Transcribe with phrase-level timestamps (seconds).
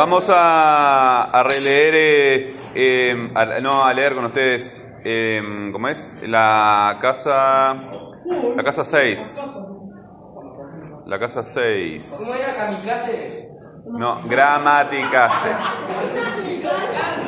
[0.00, 6.16] Vamos a, a releer, eh, eh, a- no, a leer con ustedes, eh, ¿cómo es?
[6.22, 7.74] La casa,
[8.56, 9.42] la casa 6.
[11.04, 12.14] La casa 6.
[12.16, 13.50] ¿Cómo era kamikaze?
[13.90, 15.50] No, gramaticase.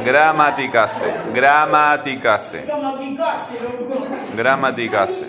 [0.06, 1.12] Gramaticase.
[1.34, 2.64] Gramaticase.
[4.34, 5.26] Gramaticase.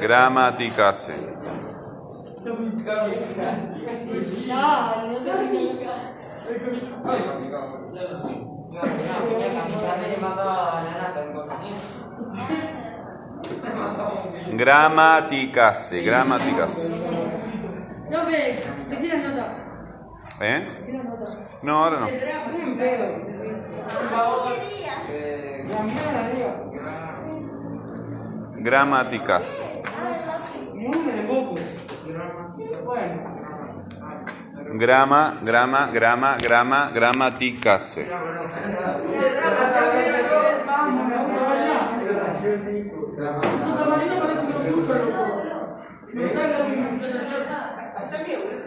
[0.00, 1.14] Gramaticase.
[4.46, 6.10] Dale, no te digas.
[7.02, 7.14] No.
[14.52, 16.02] Gramaticase.
[16.02, 16.90] Gramaticase.
[18.10, 19.46] No, ve, decí las notas.
[20.40, 20.66] ¿Eh?
[21.62, 22.08] No, ahora no.
[22.08, 22.20] Eh,
[28.56, 29.62] Gramaticase.
[34.72, 38.06] Grama, grama, grama, grama, gramaticase.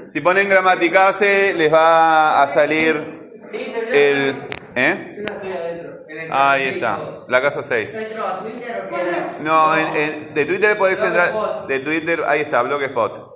[0.05, 3.39] Si ponen gramaticase, les va a salir
[3.93, 4.35] el.
[4.75, 5.23] ¿Eh?
[6.31, 7.95] Ahí está, la casa 6.
[9.41, 11.67] ¿No en- de Twitter podés entrar.
[11.67, 13.32] De Twitter, ahí está, Blogspot.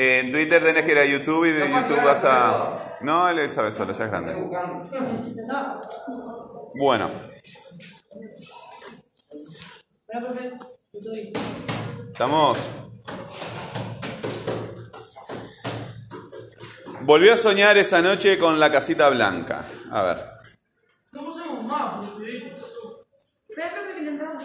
[0.00, 2.94] En Twitter tenés que ir a YouTube y de YouTube vas a.
[3.00, 4.34] No, él sabe solo, ya es Estoy grande.
[4.36, 4.88] buscando.
[6.76, 7.10] Bueno,
[12.12, 12.70] estamos.
[17.00, 19.64] Volvió a soñar esa noche con la casita blanca.
[19.90, 20.16] A ver.
[21.10, 22.54] No pusimos más, profe.
[23.48, 24.44] Espera, que no entramos.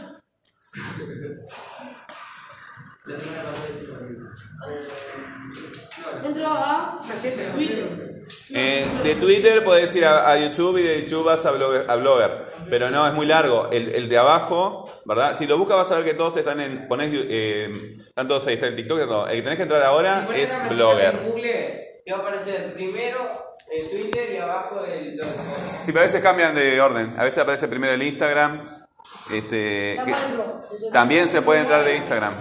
[6.24, 7.02] Entro a
[7.56, 8.14] Twitter.
[8.52, 11.96] Eh, de Twitter podés ir a, a YouTube y de YouTube vas a Blogger, a
[11.96, 12.54] Blogger.
[12.70, 13.70] Pero no, es muy largo.
[13.72, 15.36] El, el de abajo, ¿verdad?
[15.38, 16.88] Si lo buscas vas a ver que todos están en...
[16.88, 19.28] Ponés, eh, están todos ahí, está el TikTok y todo.
[19.28, 21.16] El que tenés que entrar ahora Si es Blogger.
[21.16, 23.30] En Google te va a aparecer primero
[23.72, 25.30] el Twitter y abajo el blog.
[25.82, 27.14] Si a veces cambian de orden.
[27.18, 28.66] A veces aparece primero el Instagram.
[29.34, 32.34] Este, que- también se puede entrar de Instagram.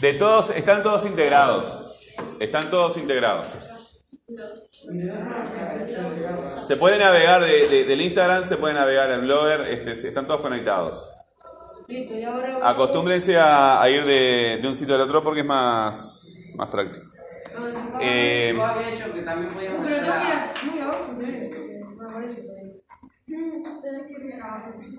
[0.00, 2.10] De todos, están todos integrados.
[2.40, 3.46] Están todos integrados.
[6.62, 10.40] Se puede navegar de- de- del Instagram, se puede navegar al blogger, este, están todos
[10.40, 11.08] conectados.
[11.86, 12.68] Listo, y ahora.
[12.70, 17.06] Acostúmbrense a, a ir de, de un sitio al otro porque es más, más práctico.
[18.00, 18.54] Eh,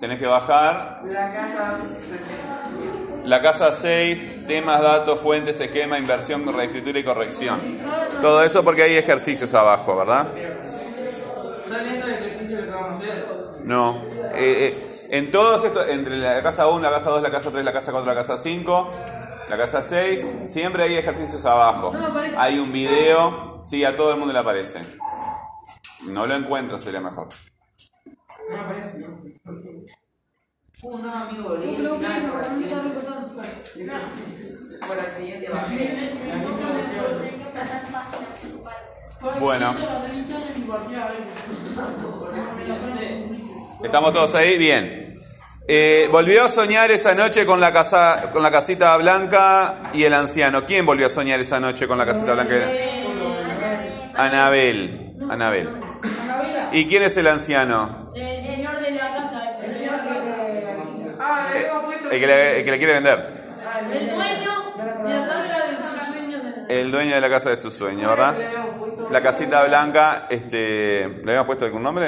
[0.00, 1.78] tenés que bajar la casa.
[3.26, 7.60] La casa 6, temas, datos, fuentes, esquema, inversión, reescritura y corrección.
[8.22, 10.28] Todo eso porque hay ejercicios abajo, ¿verdad?
[11.68, 13.26] ¿Son esos ejercicios que vamos a hacer?
[13.64, 14.00] No.
[14.32, 17.64] Eh, eh, en todos estos, entre la casa 1, la casa 2, la casa 3,
[17.64, 18.92] la casa 4, la casa 5,
[19.50, 21.92] la casa 6, siempre hay ejercicios abajo.
[22.38, 24.82] Hay un video, sí, a todo el mundo le aparece.
[26.04, 27.28] No lo encuentro, sería mejor.
[28.48, 29.75] No aparece, ¿no?
[30.88, 31.58] Uh, no, amigo, por
[32.44, 32.90] accidente.
[34.86, 36.12] Por accidente bajé.
[39.40, 39.74] Bueno.
[43.82, 44.58] ¿Estamos todos ahí?
[44.58, 45.18] Bien.
[45.66, 50.14] Eh, volvió a soñar esa noche con la casa, con la casita blanca y el
[50.14, 50.64] anciano.
[50.66, 52.54] ¿Quién volvió a soñar esa noche con la casita blanca?
[54.14, 55.16] Anabel.
[55.28, 55.68] Anabel.
[56.70, 58.12] ¿Y quién es el anciano?
[58.14, 59.58] El señor de la casa.
[59.60, 60.36] El señor que.
[61.18, 61.95] Ah, le habíamos puesto.
[62.10, 63.30] El que le, el que le quiere vender.
[63.88, 66.42] El dueño de la casa de sus sueños.
[66.68, 68.36] El dueño de la casa de sus sueños, ¿verdad?
[69.10, 72.06] La casita blanca, este, ¿le habíamos puesto algún nombre?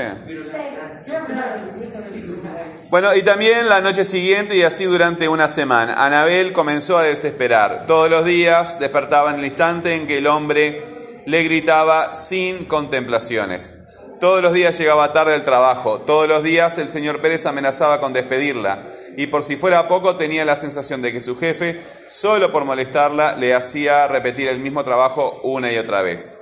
[2.91, 6.05] Bueno, y también la noche siguiente y así durante una semana.
[6.05, 7.87] Anabel comenzó a desesperar.
[7.87, 10.83] Todos los días despertaba en el instante en que el hombre
[11.27, 13.73] le gritaba sin contemplaciones.
[14.21, 16.01] Todos los días llegaba tarde al trabajo.
[16.01, 18.85] Todos los días el señor Pérez amenazaba con despedirla.
[19.19, 23.35] Y por si fuera poco tenía la sensación de que su jefe, solo por molestarla,
[23.35, 26.39] le hacía repetir el mismo trabajo una y otra vez.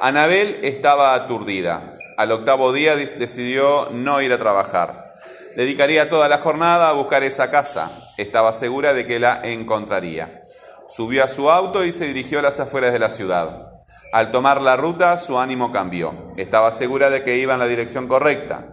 [0.00, 1.94] Anabel estaba aturdida.
[2.16, 5.14] Al octavo día de- decidió no ir a trabajar.
[5.54, 7.92] Dedicaría toda la jornada a buscar esa casa.
[8.18, 10.42] Estaba segura de que la encontraría.
[10.88, 13.68] Subió a su auto y se dirigió a las afueras de la ciudad.
[14.12, 16.12] Al tomar la ruta, su ánimo cambió.
[16.36, 18.72] Estaba segura de que iba en la dirección correcta.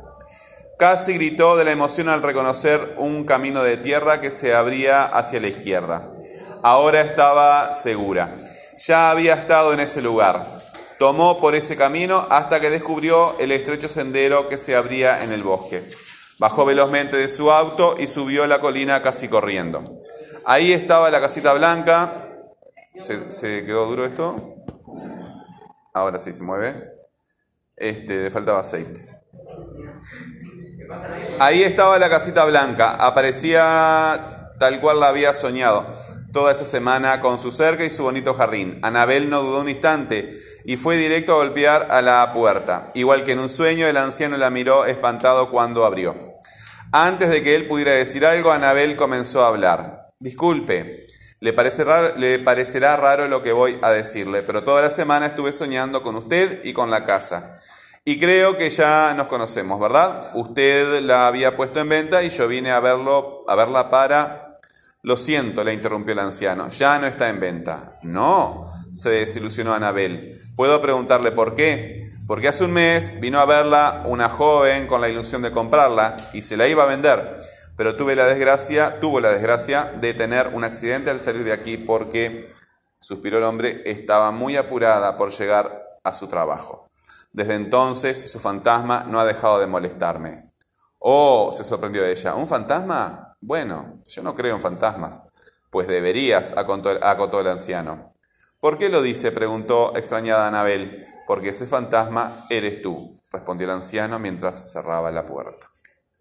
[0.77, 5.39] Casi gritó de la emoción al reconocer un camino de tierra que se abría hacia
[5.39, 6.11] la izquierda.
[6.63, 8.35] Ahora estaba segura.
[8.77, 10.47] Ya había estado en ese lugar.
[10.97, 15.43] Tomó por ese camino hasta que descubrió el estrecho sendero que se abría en el
[15.43, 15.83] bosque.
[16.39, 19.99] Bajó velozmente de su auto y subió la colina casi corriendo.
[20.45, 22.29] Ahí estaba la casita blanca.
[22.99, 24.55] ¿Se, se quedó duro esto?
[25.93, 26.95] Ahora sí se mueve.
[27.75, 29.05] Este, le faltaba aceite.
[31.39, 32.91] Ahí estaba la casita blanca.
[32.91, 35.85] Aparecía tal cual la había soñado.
[36.31, 38.79] Toda esa semana con su cerca y su bonito jardín.
[38.81, 42.91] Anabel no dudó un instante y fue directo a golpear a la puerta.
[42.95, 46.15] Igual que en un sueño, el anciano la miró espantado cuando abrió.
[46.91, 50.09] Antes de que él pudiera decir algo, Anabel comenzó a hablar.
[50.19, 51.03] Disculpe,
[51.39, 51.83] le, parece
[52.17, 56.15] le parecerá raro lo que voy a decirle, pero toda la semana estuve soñando con
[56.15, 57.59] usted y con la casa.
[58.05, 60.29] Y creo que ya nos conocemos, ¿verdad?
[60.33, 64.59] Usted la había puesto en venta y yo vine a verlo, a verla para.
[65.03, 66.69] Lo siento, le interrumpió el anciano.
[66.69, 67.99] Ya no está en venta.
[68.03, 70.37] No, se desilusionó Anabel.
[70.57, 72.09] ¿Puedo preguntarle por qué?
[72.27, 76.41] Porque hace un mes vino a verla una joven con la ilusión de comprarla y
[76.41, 77.37] se la iba a vender.
[77.77, 81.77] Pero tuve la desgracia, tuvo la desgracia de tener un accidente al salir de aquí
[81.77, 82.51] porque,
[82.99, 86.89] suspiró el hombre, estaba muy apurada por llegar a su trabajo.
[87.33, 90.45] Desde entonces su fantasma no ha dejado de molestarme.
[90.99, 92.35] Oh, se sorprendió ella.
[92.35, 93.35] ¿Un fantasma?
[93.41, 95.21] Bueno, yo no creo en fantasmas.
[95.69, 98.13] Pues deberías, acotó, acotó el anciano.
[98.59, 99.31] ¿Por qué lo dice?
[99.31, 101.07] preguntó extrañada Anabel.
[101.27, 105.67] Porque ese fantasma eres tú, respondió el anciano mientras cerraba la puerta.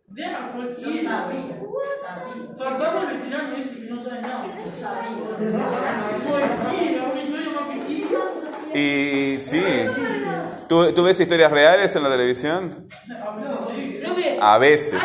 [0.06, 1.10] Deja No cualquiera.
[1.10, 1.58] sabía.
[1.58, 2.54] Sabía.
[2.56, 4.44] Fantasma original me dice que no sabe nada.
[4.46, 6.30] No sabía.
[6.30, 8.18] Cualquiera, una historia más ficticia.
[8.74, 9.62] Y sí,
[10.72, 12.88] ¿tú, tú ves historias reales en la televisión?
[14.40, 15.02] A veces.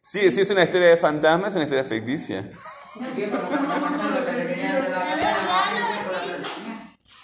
[0.00, 2.44] Sí, sí es una historia de fantasmas, es una historia ficticia.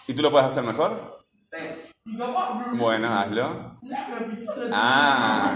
[0.06, 1.26] ¿Y tú lo puedes hacer mejor?
[2.74, 3.78] Bueno, hazlo.
[4.70, 5.54] Ah,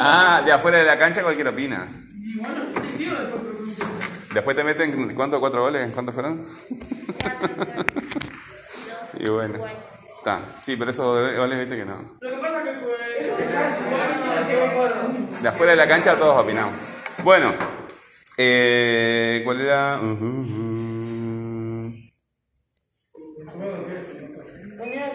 [0.00, 1.86] ah, de afuera de la cancha cualquier opina.
[2.18, 3.84] Y bueno, te tiro después pregunto.
[4.38, 5.40] Después te meten, ¿cuánto?
[5.40, 5.90] ¿Cuatro goles?
[5.92, 6.46] ¿Cuántos fueron?
[9.18, 9.58] y bueno.
[10.18, 10.42] Está.
[10.62, 11.96] Sí, pero esos goles, viste que no.
[12.20, 12.74] Lo que pasa es que
[15.26, 15.42] pues.
[15.42, 16.72] De afuera de la cancha todos opinamos.
[17.24, 17.52] Bueno,
[18.36, 19.98] eh, ¿cuál era?
[20.00, 21.94] Ujú, ujú.
[24.78, 25.10] Ponía a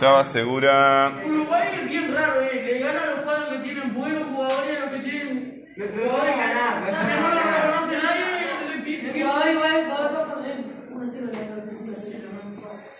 [0.00, 1.12] Estaba segura.
[1.26, 2.62] Uruguay es bien raro, eh.
[2.64, 5.62] Le gana a los cuadros que tienen buenos jugadores a los que tienen.
[5.76, 8.24] Jugadores que no lo reconoce nadie.
[8.70, 10.56] le tiene- Igual, igual, igual, va a poner
[10.90, 11.28] una sola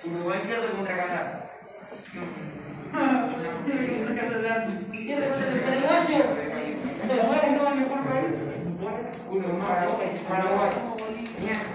[0.05, 1.49] Uruguay pierde contra Qatar.
[4.93, 6.25] Pierde con el paraguayo.
[7.09, 7.57] Paraguay.
[10.29, 10.71] Paraguay.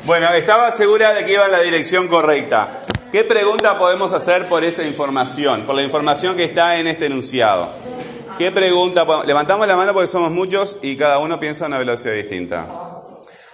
[0.05, 2.84] Bueno, estaba segura de que iba en la dirección correcta.
[3.15, 5.65] ¿Qué pregunta podemos hacer por esa información?
[5.65, 7.69] Por la información que está en este enunciado.
[8.37, 9.05] ¿Qué pregunta?
[9.25, 12.67] Levantamos la mano porque somos muchos y cada uno piensa a una velocidad distinta.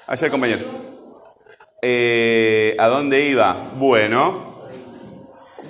[0.07, 0.63] Allá compañero.
[1.79, 3.55] Eh, ¿A dónde iba?
[3.75, 4.63] Bueno.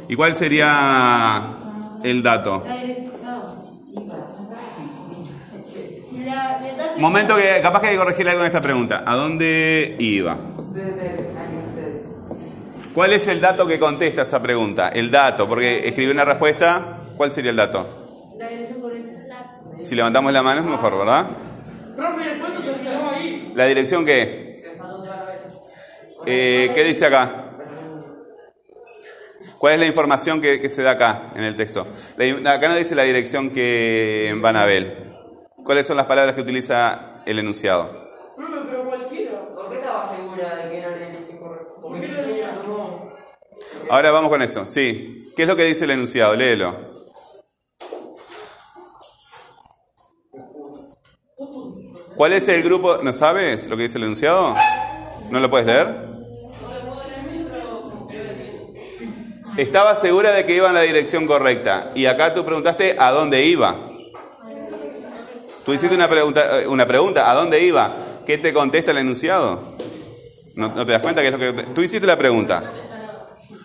[0.07, 1.51] ¿Y cuál sería
[2.01, 2.63] el dato?
[6.97, 9.03] Momento que capaz que hay que corregir algo en esta pregunta.
[9.05, 10.37] ¿A dónde iba?
[10.57, 12.05] Ustedes deben, alguien ustedes.
[12.93, 14.89] ¿Cuál es el dato que contesta esa pregunta?
[14.89, 16.97] El dato, porque escribí una respuesta.
[17.15, 17.87] ¿Cuál sería el dato?
[18.37, 19.11] La dirección correcta.
[19.81, 21.25] Si levantamos la mano es mejor, ¿verdad?
[21.95, 22.51] Profe, después
[22.83, 23.51] te ahí.
[23.55, 24.51] ¿La dirección qué?
[26.25, 27.45] Eh, ¿Qué dice acá?
[29.57, 31.87] ¿Cuál es la información que, que se da acá en el texto?
[32.17, 35.11] La- acá no dice la dirección que van a ver.
[35.63, 37.91] ¿Cuáles son las palabras que utiliza el enunciado?
[38.35, 39.47] Profe, pero cualquiera.
[39.53, 41.75] ¿Por qué estaba segura de que era el índice correcto?
[41.81, 43.11] ¿Por qué le decía no?
[43.91, 44.65] Ahora vamos con eso.
[44.65, 45.29] Sí.
[45.35, 46.33] ¿Qué es lo que dice el enunciado?
[46.37, 46.73] Léelo.
[52.15, 52.99] ¿Cuál es el grupo?
[53.03, 54.55] ¿No sabes lo que dice el enunciado?
[55.29, 55.93] ¿No lo puedes leer?
[59.57, 61.91] Estaba segura de que iba en la dirección correcta.
[61.93, 63.75] Y acá tú preguntaste a dónde iba.
[65.65, 67.91] Tú hiciste una pregunta, eh, una pregunta ¿a dónde iba?
[68.25, 69.75] ¿Qué te contesta el enunciado?
[70.55, 71.51] ¿No, te das cuenta que es lo que...
[71.73, 72.71] Tú hiciste la pregunta.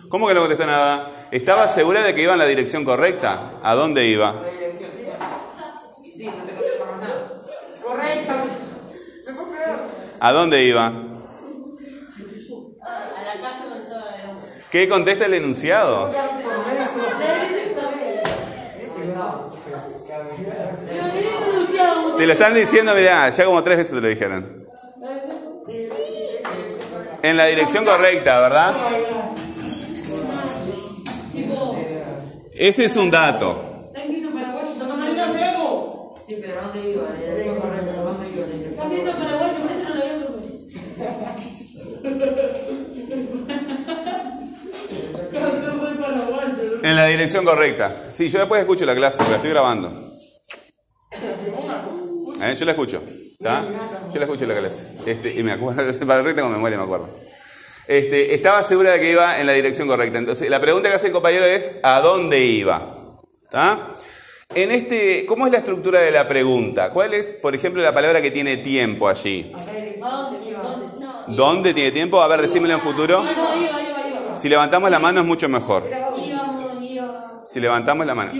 [0.08, 1.10] ¿Cómo que no contestó nada?
[1.30, 3.54] Estaba segura de que iba en la dirección correcta.
[3.62, 4.32] ¿A dónde iba?
[4.32, 4.90] La dirección.
[6.04, 7.32] Y sí, no te contesta más nada.
[7.82, 8.44] Correcta.
[9.24, 9.80] Se puede pegar.
[10.20, 10.86] ¿A dónde iba?
[10.86, 10.92] A
[13.24, 14.44] la casa con todo el hombre.
[14.70, 16.12] ¿Qué contesta el enunciado?
[22.16, 24.66] Te lo están diciendo, mirá, ya como tres veces te lo dijeron.
[27.22, 28.74] En la dirección correcta, ¿verdad?
[32.58, 33.90] Ese es un dato.
[33.94, 34.62] En la dirección correcta,
[36.62, 37.02] ¿dónde iba?
[37.14, 37.60] En la dirección
[38.76, 39.24] Tanquito correcta.
[39.24, 40.56] paraguayo, por eso no lo había propuesto.
[42.02, 42.24] Tanto
[46.02, 46.82] paraguayo.
[46.82, 47.94] En la dirección correcta.
[48.10, 50.12] Sí, yo después escucho la clase, la estoy grabando.
[52.42, 53.02] Eh, Yo la escucho.
[53.38, 53.64] ¿está?
[54.12, 54.90] Yo la escucho en la clase.
[55.06, 57.08] Este, y me acuerdo, para el tengo memoria, me acuerdo.
[57.88, 60.18] Este, estaba segura de que iba en la dirección correcta.
[60.18, 62.96] Entonces, la pregunta que hace el compañero es: ¿a dónde iba?
[63.44, 63.92] ¿Está?
[64.54, 66.90] En este, ¿cómo es la estructura de la pregunta?
[66.90, 69.52] ¿Cuál es, por ejemplo, la palabra que tiene tiempo allí?
[69.54, 70.52] ¿A dónde?
[70.52, 70.86] ¿Dónde?
[70.98, 71.24] No.
[71.28, 72.20] ¿Dónde tiene tiempo?
[72.20, 73.22] A ver, decímelo en futuro.
[73.22, 74.36] No, no, iba, iba, iba.
[74.36, 75.84] Si levantamos la mano es mucho mejor.
[77.44, 78.32] Si levantamos la mano.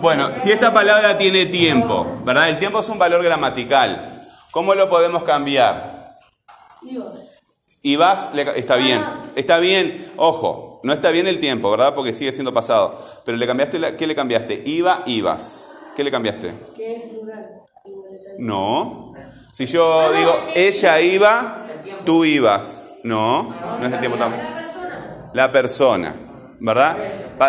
[0.00, 2.50] Bueno, si esta palabra tiene tiempo, ¿verdad?
[2.50, 4.22] El tiempo es un valor gramatical.
[4.50, 6.14] ¿Cómo lo podemos cambiar?
[7.82, 9.02] Y vas, le- está bien.
[9.36, 11.94] Está bien, ojo, no está bien el tiempo, ¿verdad?
[11.94, 12.98] Porque sigue siendo pasado.
[13.24, 14.62] Pero le cambiaste, la- ¿qué le cambiaste?
[14.66, 15.72] Iba, ibas.
[15.96, 16.52] ¿Qué le cambiaste?
[16.76, 17.42] Que es plural.
[18.38, 19.14] No.
[19.52, 21.66] Si yo digo, ella iba,
[22.04, 22.82] tú ibas.
[23.02, 24.42] No, no es el tiempo tampoco.
[25.32, 26.14] La persona,
[26.58, 26.96] ¿verdad?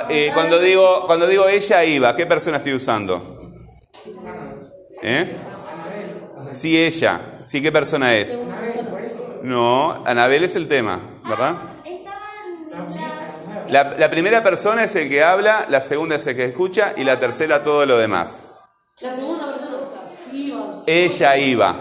[0.10, 3.52] Eh, cuando, digo, cuando digo ella iba, ¿qué persona estoy usando?
[5.02, 5.26] ¿Eh?
[6.54, 7.20] Sí, ella.
[7.42, 8.42] Sí, ¿qué persona es?
[9.44, 11.56] No, Anabel es el tema, ¿verdad?
[11.86, 13.72] Estaban las.
[13.72, 17.04] La, la primera persona es el que habla, la segunda es el que escucha y
[17.04, 18.50] la tercera todo lo demás.
[19.02, 19.78] La segunda persona.
[20.34, 20.84] Iba.
[20.86, 21.76] Ella iba.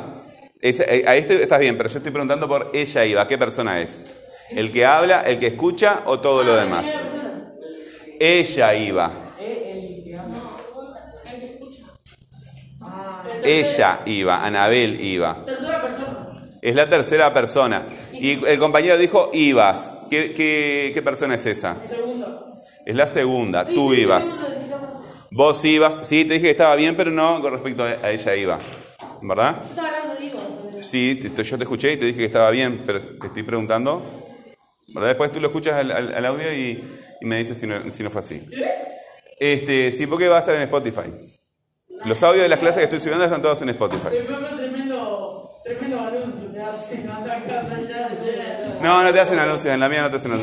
[0.61, 3.27] Esa- eh, ahí este- estás bien, pero yo estoy preguntando por ella iba.
[3.27, 4.05] ¿Qué persona es?
[4.51, 7.07] ¿El que habla, el que escucha o todo lo demás?
[8.19, 9.11] Ella iba.
[13.43, 15.45] Ella iba, Anabel iba.
[15.47, 16.00] Tercera persona.
[16.63, 17.87] Es la tercera persona.
[18.13, 19.93] Y el compañero dijo ibas.
[20.11, 21.77] ¿Qué, qué, qué persona es esa?
[22.87, 23.67] Es la segunda.
[23.67, 24.41] Tú ibas.
[25.31, 26.07] Vos ibas.
[26.07, 28.59] Sí, te dije que estaba bien, pero no con respecto a ella iba.
[29.23, 29.57] ¿Verdad?
[29.65, 30.41] Yo estaba hablando de iba.
[30.83, 34.03] Sí, te- yo te escuché y te dije que estaba bien, pero te estoy preguntando.
[34.89, 35.09] ¿Verdad?
[35.11, 36.83] Después tú lo escuchas al, al- al audio y,
[37.21, 38.43] y me dices si no, si no fue así.
[39.39, 41.11] Este, sí, porque va a estar en Spotify.
[42.05, 44.09] Los audios de las clases que estoy subiendo están todos en Spotify.
[44.11, 46.49] Después fue tremendo, tremendo anuncio.
[48.83, 50.39] No, no te hacen anuncios, en la mía no te hacen, no.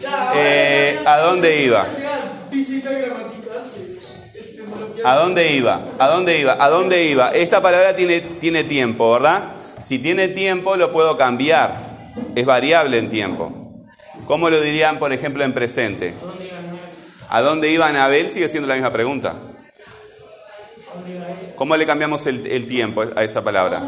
[0.00, 1.86] Ya, Eh, ¿A dónde iba?
[5.04, 5.80] ¿A dónde iba?
[5.98, 6.56] ¿A dónde iba?
[6.64, 7.28] ¿A dónde iba?
[7.30, 9.44] Esta palabra tiene, tiene tiempo, ¿verdad?
[9.80, 11.74] Si tiene tiempo lo puedo cambiar.
[12.36, 13.52] Es variable en tiempo.
[14.26, 16.14] ¿Cómo lo dirían, por ejemplo, en presente?
[17.28, 18.30] ¿A dónde iba Anabel?
[18.30, 19.34] Sigue siendo la misma pregunta.
[21.56, 23.82] ¿Cómo le cambiamos el, el tiempo a esa palabra?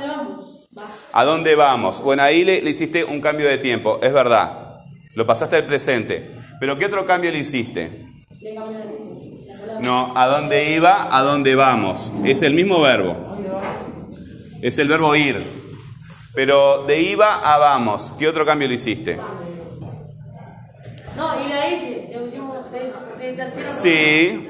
[1.17, 2.03] ¿A dónde vamos?
[2.03, 4.81] Bueno, ahí le, le hiciste un cambio de tiempo, es verdad.
[5.15, 6.29] Lo pasaste al presente.
[6.59, 8.07] ¿Pero qué otro cambio le hiciste?
[9.81, 11.09] No, ¿a dónde iba?
[11.17, 12.13] ¿A dónde vamos?
[12.25, 13.17] Es el mismo verbo.
[14.61, 15.45] Es el verbo ir.
[16.35, 19.17] Pero de iba a vamos, ¿qué otro cambio le hiciste?
[21.17, 21.67] No, y la
[23.37, 23.73] persona.
[23.73, 24.49] Sí.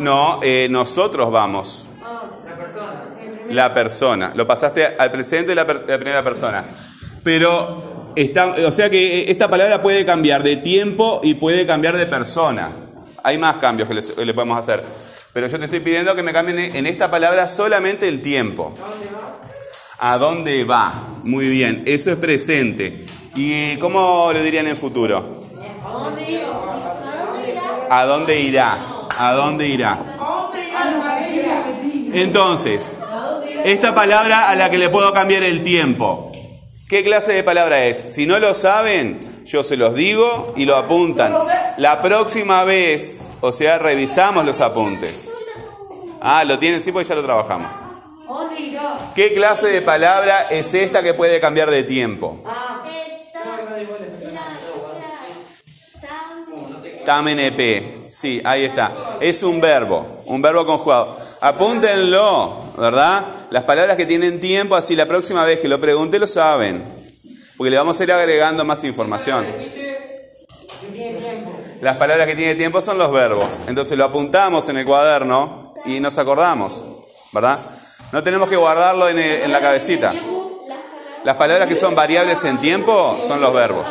[0.00, 1.88] No, eh, nosotros vamos.
[2.02, 3.04] Ah, La persona.
[3.20, 4.32] el primer- La persona.
[4.34, 6.64] Lo pasaste al presente de la, per- de la primera persona.
[7.22, 11.96] Pero, está, o sea que eh, esta palabra puede cambiar de tiempo y puede cambiar
[11.96, 12.70] de persona.
[13.22, 14.82] Hay más cambios que le, que le podemos hacer.
[15.32, 18.74] Pero yo te estoy pidiendo que me cambien en esta palabra solamente el tiempo.
[19.98, 20.92] ¿A dónde va?
[21.22, 23.04] Muy bien, eso es presente.
[23.36, 25.40] ¿Y cómo lo dirían en futuro?
[25.84, 27.88] ¿A dónde iba?
[27.90, 28.76] ¿A dónde irá?
[29.18, 29.98] ¿A dónde irá?
[32.14, 32.92] Entonces,
[33.64, 36.32] esta palabra a la que le puedo cambiar el tiempo.
[36.88, 38.12] ¿Qué clase de palabra es?
[38.12, 41.34] Si no lo saben, yo se los digo y lo apuntan.
[41.78, 45.32] La próxima vez, o sea, revisamos los apuntes.
[46.20, 47.70] Ah, lo tienen, sí, porque ya lo trabajamos.
[49.14, 52.42] ¿Qué clase de palabra es esta que puede cambiar de tiempo?
[57.04, 58.01] Tamenep.
[58.12, 58.92] Sí, ahí está.
[59.20, 61.16] Es un verbo, un verbo conjugado.
[61.40, 63.24] Apúntenlo, ¿verdad?
[63.50, 66.84] Las palabras que tienen tiempo, así la próxima vez que lo pregunte lo saben.
[67.56, 69.46] Porque le vamos a ir agregando más información.
[71.80, 73.48] Las palabras que tiene tiempo son los verbos.
[73.66, 76.84] Entonces lo apuntamos en el cuaderno y nos acordamos,
[77.32, 77.58] ¿verdad?
[78.12, 80.12] No tenemos que guardarlo en, el- en la cabecita.
[81.24, 83.88] Las palabras que son variables en tiempo son los verbos.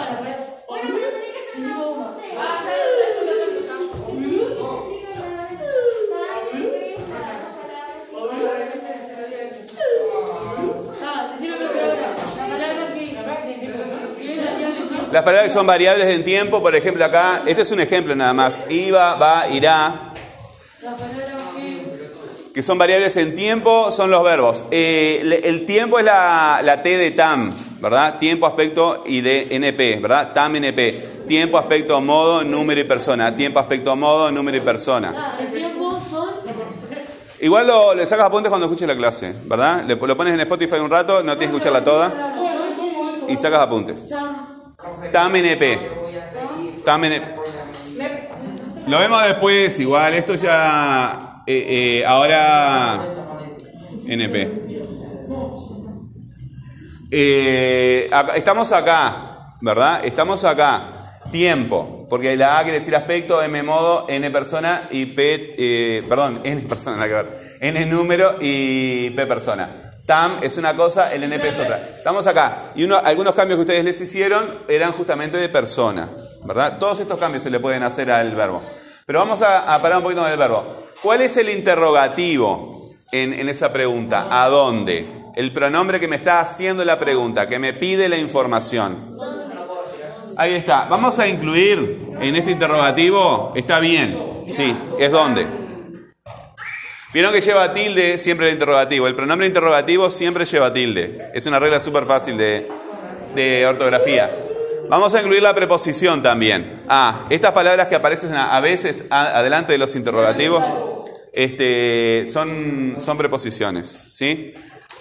[15.12, 18.34] Las palabras que son variables en tiempo, por ejemplo acá, este es un ejemplo nada
[18.34, 18.64] más.
[18.70, 20.14] Iba, va, irá,
[22.54, 22.62] que.
[22.62, 24.64] son variables en tiempo, son los verbos.
[24.72, 27.52] Eh, el tiempo es la, la T de tam,
[27.82, 28.20] ¿verdad?
[28.20, 30.34] Tiempo, aspecto y de NP, ¿verdad?
[30.34, 31.26] Tam, NP.
[31.28, 33.36] Tiempo, aspecto, modo, número y persona.
[33.36, 35.36] Tiempo, aspecto, modo, número y persona.
[35.40, 36.30] El tiempo son.
[37.42, 39.84] Igual lo, le sacas apuntes cuando escuches la clase, ¿verdad?
[39.86, 42.14] Le, lo pones en Spotify un rato, no tienes que escucharla toda,
[43.28, 44.06] y sacas apuntes.
[44.82, 45.12] Sam.
[45.12, 45.80] Tam, NP.
[46.84, 47.24] Tam, NP.
[48.88, 51.44] Lo vemos después, igual, esto ya...
[51.46, 53.06] eh, eh, ahora...
[54.08, 54.50] NP.
[57.12, 60.04] Eh, estamos acá, ¿verdad?
[60.04, 61.20] Estamos acá.
[61.32, 66.42] Tiempo, porque la A quiere decir aspecto, M modo, N persona y P, eh, perdón,
[66.44, 67.58] N persona, nada que ver.
[67.62, 69.91] N número y P persona.
[70.06, 71.78] TAM es una cosa, el NP es otra.
[71.78, 72.72] Estamos acá.
[72.76, 76.10] Y uno, algunos cambios que ustedes les hicieron eran justamente de persona,
[76.44, 76.78] ¿verdad?
[76.80, 78.62] Todos estos cambios se le pueden hacer al verbo.
[79.06, 80.64] Pero vamos a, parar un poquito con el verbo.
[81.02, 84.28] ¿Cuál es el interrogativo en, en esa pregunta?
[84.30, 85.06] ¿A dónde?
[85.36, 89.18] El pronombre que me está haciendo la pregunta, que me pide la información.
[90.38, 90.86] Ahí está.
[90.86, 95.61] Vamos a incluir en este interrogativo, está bien, sí, es dónde.
[97.14, 99.08] Vieron que lleva tilde siempre el interrogativo.
[99.08, 101.18] El pronombre interrogativo siempre lleva tilde.
[101.34, 102.70] Es una regla súper fácil de,
[103.36, 104.30] de ortografía.
[104.90, 106.84] Vamos a incluir la preposición también.
[106.88, 110.64] Ah, estas palabras que aparecen a, veces adelante de los interrogativos
[111.32, 114.54] este, son, son preposiciones, ¿sí?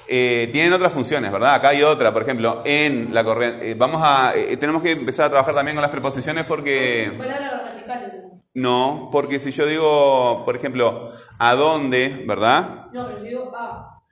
[0.07, 1.55] Eh, tienen otras funciones, ¿verdad?
[1.55, 3.71] Acá hay otra, por ejemplo, en la corriente.
[3.71, 7.51] eh, vamos a, eh, tenemos que empezar a trabajar también con las preposiciones porque Palabra
[7.51, 8.30] gramatical.
[8.55, 12.87] No, porque si yo digo, por ejemplo, a dónde, ¿verdad?
[12.93, 14.03] No, pero yo digo A.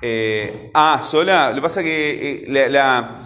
[0.00, 1.50] Eh, ah, sola.
[1.50, 3.20] Lo que pasa que eh, la, la-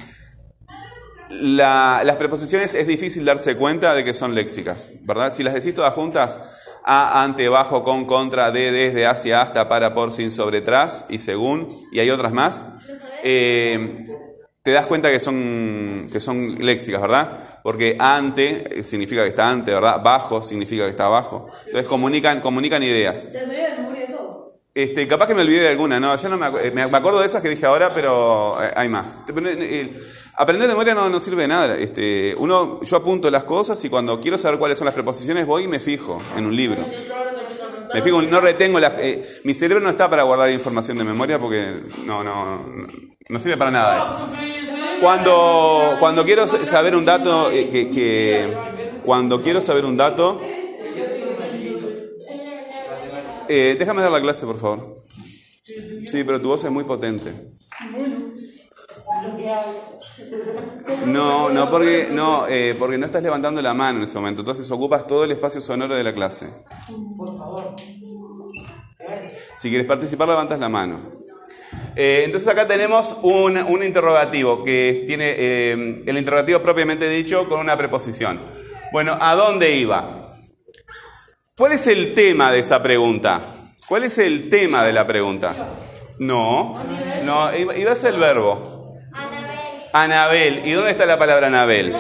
[1.30, 5.32] la- las preposiciones es difícil darse cuenta de que son léxicas, ¿verdad?
[5.32, 6.38] Si las decís todas juntas,
[6.84, 11.18] a, ante, bajo, con, contra, de, desde, hacia, hasta, para, por, sin, sobre, tras y
[11.18, 12.62] según, y hay otras más,
[13.24, 14.04] eh,
[14.62, 17.40] te das cuenta que son, que son léxicas, ¿verdad?
[17.66, 20.00] Porque ante eh, significa que está ante, ¿verdad?
[20.00, 21.50] Bajo significa que está abajo.
[21.64, 23.28] Entonces comunican, comunican ideas.
[23.32, 24.52] ¿Te sabías de memoria eso?
[24.72, 27.26] Este, capaz que me olvidé de alguna, no, yo no me, eh, me acuerdo de
[27.26, 29.16] esas que dije ahora, pero eh, hay más.
[29.16, 30.00] Eh, eh,
[30.36, 31.76] aprender de memoria no, no sirve de nada.
[31.76, 35.64] Este, uno, yo apunto las cosas y cuando quiero saber cuáles son las preposiciones voy
[35.64, 36.84] y me fijo en un libro.
[37.92, 38.92] Me fijo, no retengo las.
[38.98, 42.64] eh, mi cerebro no está para guardar información de memoria porque no, no, no,
[43.28, 44.65] no sirve para nada eso.
[45.00, 50.40] Cuando, cuando quiero saber un dato eh, que, que- cuando quiero saber un dato,
[53.48, 55.02] eh, déjame dar la clase, por favor.
[56.06, 57.32] Sí, pero tu voz es muy potente.
[61.06, 64.70] No, no porque no, eh, porque no estás levantando la mano en ese momento, entonces
[64.70, 66.48] ocupas todo el espacio sonoro de la clase.
[69.56, 71.25] Si quieres participar, levantas la mano.
[71.96, 77.58] Eh, entonces acá tenemos un, un interrogativo que tiene eh, el interrogativo propiamente dicho con
[77.60, 78.38] una preposición.
[78.92, 80.34] Bueno, ¿a dónde iba?
[81.56, 83.40] ¿Cuál es el tema de esa pregunta?
[83.88, 85.54] ¿Cuál es el tema de la pregunta?
[86.18, 86.78] No,
[87.24, 88.98] no, iba, iba a ser el verbo.
[89.92, 90.62] Anabel.
[90.66, 91.94] ¿Y dónde está la palabra Anabel?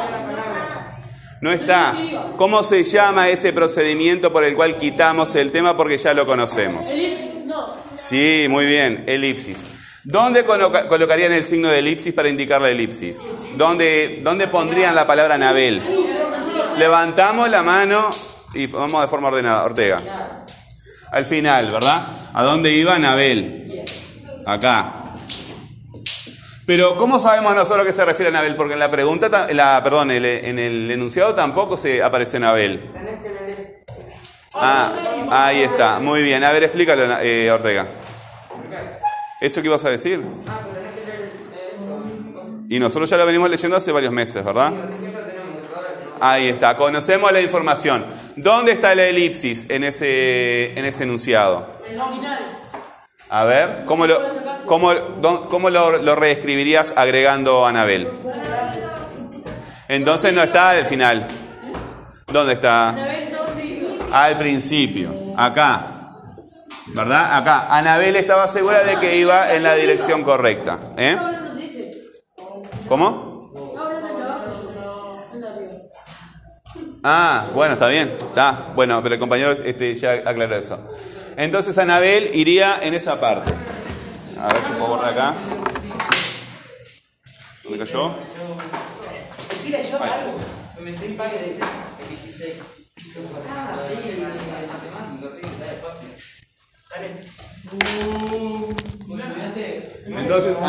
[1.40, 1.94] No está.
[2.36, 6.86] ¿Cómo se llama ese procedimiento por el cual quitamos el tema porque ya lo conocemos?
[6.88, 7.44] Elipsis.
[7.46, 7.74] No.
[7.94, 9.64] Sí, muy bien, elipsis.
[10.08, 13.28] ¿Dónde coloca- colocarían el signo de elipsis para indicar la elipsis?
[13.56, 15.82] ¿Dónde, dónde pondrían la palabra Anabel?
[16.78, 18.10] Levantamos la mano
[18.54, 19.64] y vamos de forma ordenada.
[19.64, 20.00] Ortega.
[21.10, 22.06] Al final, ¿verdad?
[22.34, 23.84] ¿A dónde iba Anabel?
[24.46, 24.92] Acá.
[26.66, 28.54] Pero ¿cómo sabemos nosotros a qué se refiere Anabel?
[28.54, 32.92] Porque en la pregunta, ta- la, perdón, en el enunciado tampoco se aparece Anabel.
[34.54, 34.92] Ah,
[35.32, 35.98] ahí está.
[35.98, 36.44] Muy bien.
[36.44, 37.86] A ver, explícalo, eh, Ortega.
[39.40, 40.22] ¿Eso qué ibas a decir?
[42.68, 44.72] Y nosotros ya lo venimos leyendo hace varios meses, ¿verdad?
[46.20, 46.76] Ahí está.
[46.76, 48.04] Conocemos la información.
[48.36, 51.66] ¿Dónde está la elipsis en ese, en ese enunciado?
[51.88, 52.38] El nominal.
[53.28, 54.20] A ver, ¿cómo lo,
[54.66, 54.92] cómo,
[55.50, 58.08] cómo lo, lo reescribirías agregando Anabel?
[59.88, 61.26] Entonces no está al final.
[62.32, 62.94] ¿Dónde está?
[64.12, 65.95] Al principio, acá.
[66.88, 67.36] ¿Verdad?
[67.36, 67.66] Acá.
[67.70, 70.78] Anabel estaba segura de que iba en la dirección correcta.
[70.96, 71.16] ¿eh?
[72.88, 73.36] ¿Cómo?
[77.02, 78.08] Ah, bueno, está bien.
[78.20, 78.72] Está.
[78.74, 80.78] Bueno, pero el compañero este, ya aclaró eso.
[81.36, 83.52] Entonces Anabel iría en esa parte.
[84.40, 85.34] A ver si puedo borrar acá.
[87.62, 88.06] ¿Dónde cayó?
[88.06, 88.12] Ahí.
[90.02, 90.36] algo.
[90.80, 91.60] Me estoy para que le dice
[92.00, 92.52] el 16.
[93.50, 96.08] Ah, sí, el matemático, sí, está despacio.
[96.90, 97.08] Dale.
[99.06, 99.66] ¿Vos estudiaste?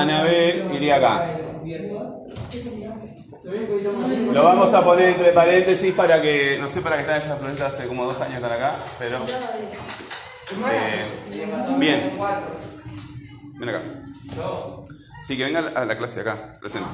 [0.01, 1.38] Anabel iría acá.
[4.33, 7.73] Lo vamos a poner entre paréntesis para que, no sé para qué están esas preguntas
[7.73, 9.17] hace como dos años están acá, pero...
[10.71, 11.03] eh,
[11.77, 12.12] bien,
[13.60, 13.81] ven acá.
[15.25, 16.88] Sí, que venga a la clase acá, presente.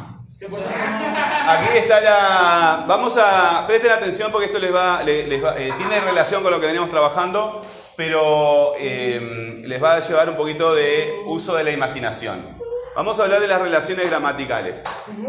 [1.48, 2.86] Aquí está la...
[2.88, 3.66] Vamos a...
[3.68, 5.04] Presten atención porque esto les va...
[5.04, 7.62] le- les va- eh, tiene relación con lo que venimos trabajando,
[7.98, 12.58] pero eh, les va a llevar un poquito de uso de la imaginación.
[12.96, 14.84] Vamos a hablar de las relaciones gramaticales.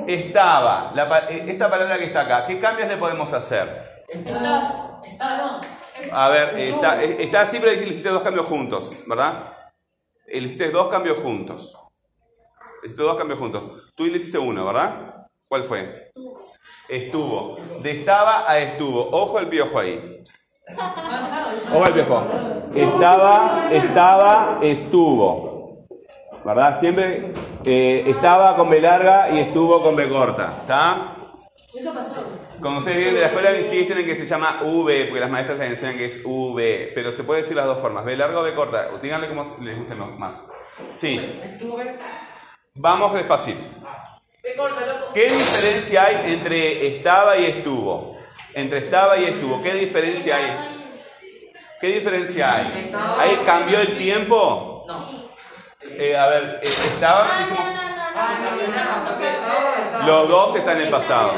[0.07, 4.05] Estaba, la eh, esta palabra que está acá, ¿qué cambios le podemos hacer?
[4.09, 4.75] Estás.
[5.03, 5.61] Está, no.
[6.13, 9.51] A ver, está, eh, está así, pero le hiciste dos cambios juntos, ¿verdad?
[10.27, 11.75] Eh, Le hiciste dos cambios juntos.
[12.83, 13.63] Le hiciste dos cambios juntos.
[13.95, 15.27] Tú le hiciste uno, ¿verdad?
[15.49, 16.11] ¿Cuál fue?
[16.89, 17.57] Estuvo.
[17.81, 19.09] De estaba a estuvo.
[19.11, 20.23] Ojo al piojo ahí.
[21.73, 22.25] Ojo al piojo.
[22.75, 25.54] Estaba, estaba, estuvo.
[26.45, 26.79] ¿Verdad?
[26.79, 27.33] Siempre
[27.65, 30.53] eh, estaba con B larga y estuvo con B corta.
[30.61, 31.15] ¿Está?
[31.75, 32.13] Eso pasó.
[32.61, 35.59] Cuando ustedes vienen de la escuela insisten en que se llama V, porque las maestras
[35.59, 38.43] les enseñan que es V, pero se puede decir las dos formas, B larga o
[38.43, 40.43] B corta, díganle cómo les guste más.
[40.95, 41.99] Sí, Estuve.
[42.75, 43.61] vamos despacito.
[44.57, 45.13] Corta, loco.
[45.15, 48.19] ¿Qué diferencia hay entre estaba y estuvo?
[48.55, 50.83] Entre estaba y estuvo, ¿qué diferencia hay?
[51.81, 52.93] ¿Qué diferencia hay?
[53.19, 54.85] ¿Ahí cambió el tiempo?
[54.87, 55.34] No.
[55.91, 57.29] Eh, a ver, eh, estaba...
[60.07, 61.35] Los dos están en el pasado.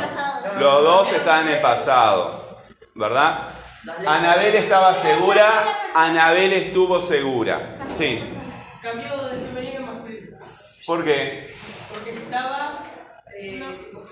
[0.58, 2.64] Los dos están en el pasado.
[2.94, 3.50] ¿Verdad?
[4.06, 5.46] Anabel estaba segura,
[5.94, 7.76] Anabel estuvo segura.
[7.88, 8.20] Sí.
[8.82, 10.38] Cambió de femenino a masculino.
[10.86, 11.54] ¿Por qué?
[11.92, 12.84] Porque estaba.
[13.38, 13.62] Eh,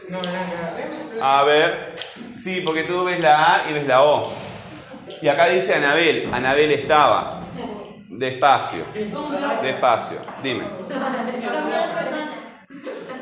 [0.08, 0.20] no.
[1.22, 1.96] A ver.
[2.38, 4.32] Sí, porque tú ves la A y ves la O.
[5.20, 6.30] Y acá dice Anabel.
[6.32, 7.40] Anabel estaba.
[8.08, 8.84] Despacio.
[9.62, 10.18] Despacio.
[10.42, 10.64] Dime.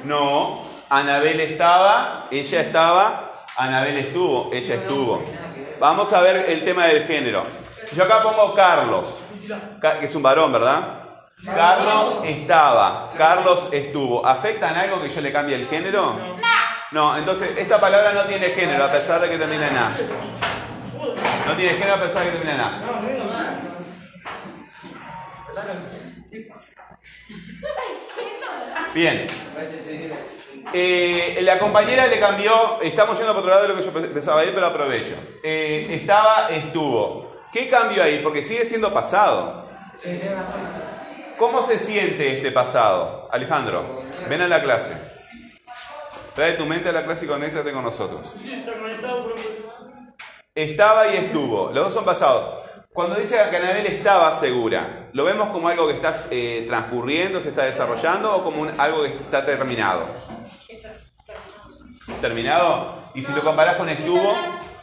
[0.05, 0.62] No.
[0.90, 5.25] Anabel estaba, ella estaba, Anabel estuvo, ella estuvo.
[5.81, 7.45] Vamos a ver el tema del género.
[7.97, 9.21] Yo acá pongo Carlos,
[9.81, 10.81] Ca- que es un varón, ¿verdad?
[11.45, 14.25] Carlos estaba, Carlos estuvo.
[14.27, 16.14] ¿Afecta en algo que yo le cambie el género?
[16.90, 19.97] No, entonces esta palabra no tiene género a pesar de que termina en A.
[21.47, 22.83] No tiene género a pesar de que termina en A.
[28.94, 29.26] Bien.
[30.72, 34.08] Eh, la compañera le cambió, estamos yendo por otro lado de lo que yo pe-
[34.08, 35.14] pensaba ir, pero aprovecho.
[35.42, 37.32] Eh, estaba, estuvo.
[37.52, 38.20] ¿Qué cambio ahí?
[38.22, 39.68] Porque sigue siendo pasado.
[41.38, 43.28] ¿Cómo se siente este pasado?
[43.32, 44.94] Alejandro, ven a la clase.
[46.34, 48.32] Trae tu mente a la clase y conéctate con nosotros.
[50.54, 51.70] Estaba y estuvo.
[51.72, 52.62] Los dos son pasados.
[52.92, 57.48] Cuando dice que Anabel estaba segura, ¿lo vemos como algo que está eh, transcurriendo, se
[57.50, 60.07] está desarrollando o como un- algo que está terminado?
[62.20, 63.02] ¿Terminado?
[63.14, 64.35] Y si lo comparás con estuvo,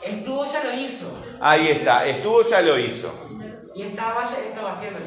[0.03, 1.11] Estuvo ya lo hizo.
[1.41, 2.05] ahí está.
[2.07, 3.13] Estuvo ya lo hizo.
[3.75, 5.05] Y estaba estaba haciéndolo.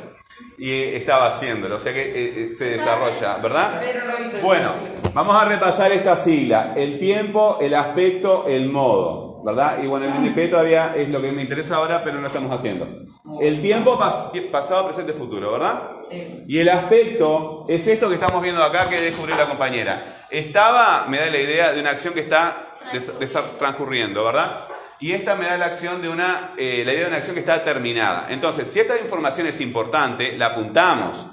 [0.58, 1.76] Y estaba haciéndolo.
[1.76, 2.12] O sea que eh,
[2.52, 3.80] eh, se desarrolla, ¿verdad?
[3.84, 4.38] Pero lo hizo.
[4.38, 4.70] Bueno,
[5.12, 6.72] vamos a repasar esta sigla.
[6.76, 9.21] El tiempo, el aspecto, el modo.
[9.44, 9.82] ¿Verdad?
[9.82, 12.86] Y bueno, el NP todavía es lo que me interesa ahora, pero no estamos haciendo.
[13.40, 15.90] El tiempo pas- pasado, presente, futuro, ¿verdad?
[16.08, 16.44] Sí.
[16.46, 20.04] Y el aspecto es esto que estamos viendo acá que descubrió la compañera.
[20.30, 22.56] Estaba, me da la idea de una acción que está
[23.58, 24.60] transcurriendo, ¿verdad?
[25.00, 27.40] Y esta me da la acción de una, eh, la idea de una acción que
[27.40, 28.26] está terminada.
[28.30, 31.26] Entonces, si esta información es importante, la apuntamos.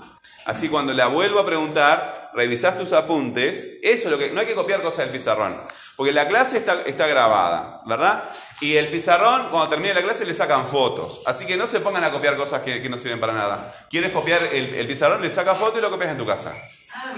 [0.45, 3.79] Así cuando la vuelvo a preguntar, revisás tus apuntes.
[3.83, 5.55] Eso es lo que, no hay que copiar cosas del pizarrón.
[5.99, 8.23] Porque la clase está, está grabada, ¿verdad?
[8.61, 11.23] Y el pizarrón, cuando termine la clase, le sacan fotos.
[11.25, 13.75] Así que no se pongan a copiar cosas que, no sirven para nada.
[13.89, 15.21] ¿Quieres copiar el, el pizarrón?
[15.21, 16.53] Le saca foto y lo copias en tu casa.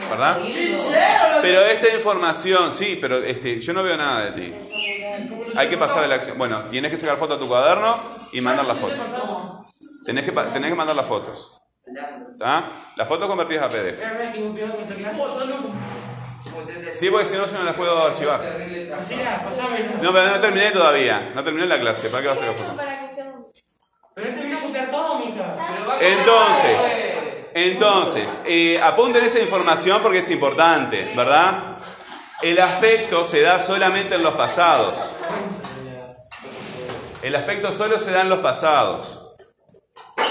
[0.09, 0.35] ¿Verdad?
[1.43, 4.55] Pero esta información, sí, pero este, yo no veo nada de ti.
[5.55, 6.39] Hay que pasar a la acción.
[6.39, 7.95] Bueno, tienes que sacar foto a tu cuaderno
[8.31, 8.97] y mandar las fotos.
[10.07, 11.61] Tenés que, tenés que mandar las fotos.
[12.31, 12.63] ¿Está?
[12.95, 14.01] Las fotos convertidas a PDF.
[16.93, 18.41] Sí, porque si no, yo no las puedo archivar.
[20.01, 21.31] No, pero no terminé todavía.
[21.35, 22.09] No terminé la clase.
[22.09, 22.85] ¿Para qué vas a sacar fotos?
[24.13, 25.55] Pero este vino a putear todo, mija.
[26.01, 27.11] Entonces,
[27.53, 31.77] entonces, eh, apunten esa información porque es importante, ¿verdad?
[32.41, 35.11] El aspecto se da solamente en los pasados.
[37.21, 39.33] El aspecto solo se da en los pasados.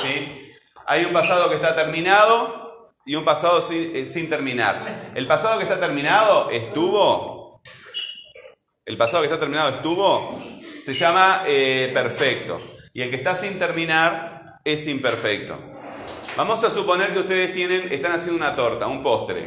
[0.02, 0.52] ¿Sí?
[0.87, 2.69] Hay un pasado que está terminado
[3.11, 5.11] y un pasado sin, eh, sin terminar.
[5.16, 7.61] El pasado que está terminado estuvo.
[8.85, 10.40] El pasado que está terminado estuvo.
[10.87, 12.61] Se llama eh, perfecto.
[12.92, 15.59] Y el que está sin terminar es imperfecto.
[16.37, 19.44] Vamos a suponer que ustedes tienen, están haciendo una torta, un postre,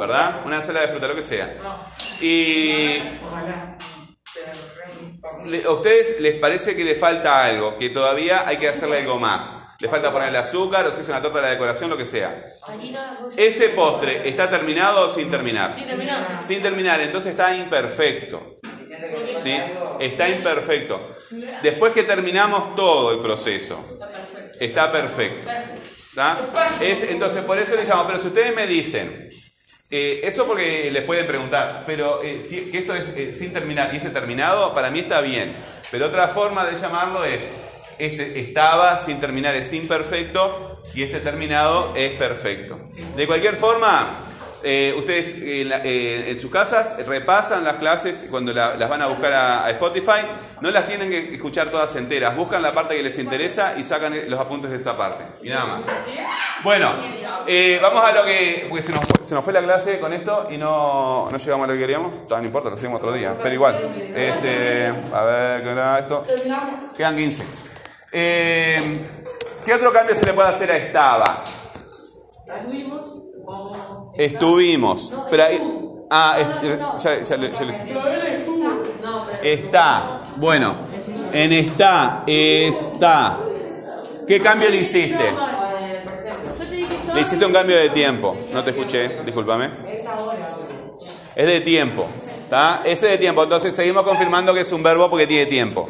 [0.00, 0.40] ¿verdad?
[0.44, 1.56] Una ensalada de fruta, lo que sea.
[2.20, 2.98] Y
[5.64, 9.65] a ustedes les parece que le falta algo, que todavía hay que hacerle algo más.
[9.78, 12.44] Le falta ponerle azúcar, o si es una torta de la decoración, lo que sea.
[13.36, 15.74] Ese postre está terminado o sin terminar.
[15.74, 16.42] Sí, terminaste.
[16.42, 18.58] Sin terminar, entonces está imperfecto.
[19.42, 19.54] ¿Sí?
[20.00, 21.16] Está imperfecto.
[21.62, 23.78] Después que terminamos todo el proceso,
[24.58, 25.48] está perfecto.
[26.08, 26.38] ¿Está?
[26.80, 28.06] Es, entonces, por eso le llamo.
[28.06, 29.30] Pero si ustedes me dicen,
[29.90, 33.92] eh, eso porque les pueden preguntar, pero eh, si, que esto es eh, sin terminar
[33.92, 35.54] y este terminado, para mí está bien.
[35.90, 37.42] Pero otra forma de llamarlo es,
[37.98, 42.78] este estaba sin terminar es imperfecto y este terminado es perfecto.
[43.16, 44.06] De cualquier forma,
[44.62, 49.06] eh, ustedes eh, eh, en sus casas repasan las clases cuando la- las van a
[49.06, 50.22] buscar a, Spotify,
[50.60, 54.14] no las tienen que escuchar todas enteras, buscan la parte que les interesa y sacan
[54.28, 55.24] los apuntes de esa parte.
[55.42, 55.80] Y nada más.
[56.64, 56.90] Bueno,
[57.82, 58.66] vamos a lo que.
[58.68, 61.64] Porque se nos, fue, se nos fue la clase con esto y no, no llegamos
[61.64, 62.10] a lo que queríamos.
[62.28, 63.36] No importa, lo seguimos otro día.
[63.42, 63.74] Pero igual.
[64.16, 66.22] Este, a ver, ¿qué era esto?
[66.96, 67.42] Quedan 15.
[68.12, 69.00] Eh,
[69.64, 71.44] ¿Qué otro cambio se le puede hacer a estaba?
[72.46, 73.00] Estuvimos.
[73.44, 73.76] Vamos.
[74.16, 75.12] Estuvimos.
[75.30, 75.60] Pero ahí.
[76.10, 76.76] Ah, ya, ya.
[79.02, 79.26] No.
[79.42, 80.22] Está.
[80.36, 80.76] Bueno,
[81.32, 83.38] en está, está.
[84.26, 85.28] ¿Qué cambio le hiciste?
[85.28, 88.36] Eh, Le hiciste un cambio de tiempo.
[88.52, 89.70] No te escuché, discúlpame.
[89.88, 90.46] Es ahora.
[91.34, 92.06] Es de tiempo.
[92.44, 92.82] ¿Está?
[92.84, 93.42] Ese de tiempo.
[93.42, 95.88] Entonces seguimos confirmando que es un verbo porque tiene tiempo.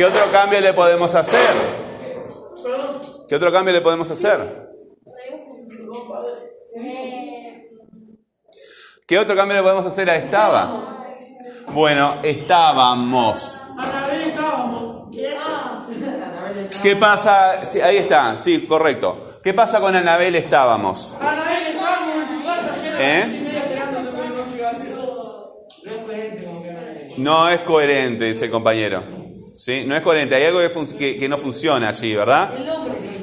[0.00, 1.54] ¿Qué otro cambio le podemos hacer?
[3.28, 4.40] ¿Qué otro cambio le podemos hacer?
[6.74, 7.68] Eh,
[9.06, 11.04] ¿Qué otro cambio le podemos hacer a estaba?
[11.74, 13.60] Bueno, estábamos.
[16.82, 17.60] ¿Qué pasa?
[17.84, 19.40] Ahí está, sí, correcto.
[19.44, 21.14] ¿Qué pasa con Anabel estábamos?
[21.20, 23.36] Anabel estábamos en tu casa ayer ¿Eh?
[27.18, 29.19] No es coherente, dice el compañero.
[29.60, 29.84] ¿Sí?
[29.84, 32.50] No es coherente, hay algo que, fun- que- que no funciona allí, ¿verdad?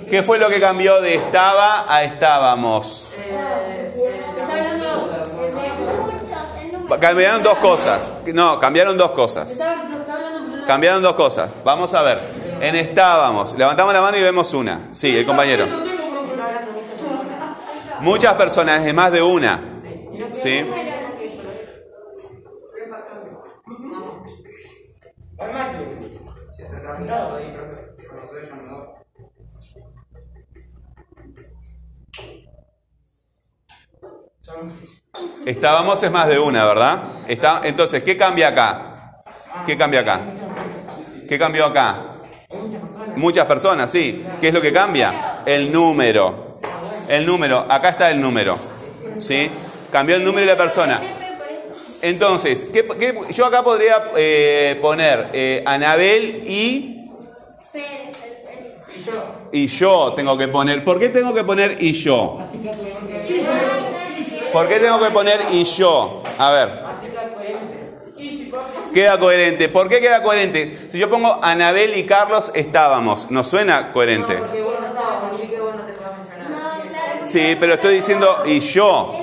[0.08, 3.15] ¿Qué fue lo que cambió de estaba a estábamos?
[6.71, 7.00] Número.
[7.00, 8.12] Cambiaron dos cosas.
[8.34, 9.60] No, cambiaron dos cosas.
[10.67, 11.50] Cambiaron dos cosas.
[11.63, 12.21] Vamos a ver.
[12.62, 13.58] En estábamos.
[13.58, 14.89] Levantamos la mano y vemos una.
[14.91, 15.65] Sí, el compañero.
[18.02, 19.60] Muchas personas, es más de una.
[20.34, 20.63] ¿Sí?
[35.46, 37.00] Estábamos es más de una, ¿verdad?
[37.28, 39.24] Está, entonces, ¿qué cambia acá?
[39.66, 40.22] ¿Qué cambia acá?
[41.28, 41.96] ¿Qué cambió acá?
[43.16, 44.26] Muchas personas, sí.
[44.40, 45.42] ¿Qué es lo que cambia?
[45.46, 46.60] El número.
[47.08, 47.66] El número.
[47.70, 48.58] Acá está el número.
[49.20, 49.50] ¿Sí?
[49.92, 51.00] Cambió el número de la persona.
[52.02, 57.10] Entonces, ¿qué- qué- yo acá podría eh, poner eh, Anabel y,
[58.96, 59.24] Y yo.
[59.52, 60.84] y yo tengo que poner.
[60.84, 62.40] ¿Por qué tengo que poner y yo?
[62.42, 63.46] Así que coherente.
[64.52, 66.24] ¿Por qué tengo que poner y yo?
[66.38, 66.70] A ver.
[66.86, 68.94] Así que coherente.
[68.94, 69.70] Queda coherente.
[69.70, 70.88] ¿Por qué queda coherente?
[70.92, 74.36] Si yo pongo Anabel y Carlos estábamos, ¿no suena coherente?
[74.36, 76.50] Porque vos no estabas, así que vos no te puedes mencionar.
[76.50, 77.28] No, claro.
[77.28, 79.14] Sí, pero estoy diciendo y yo.